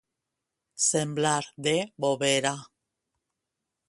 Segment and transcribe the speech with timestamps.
[0.85, 2.55] Semblar de Bovera.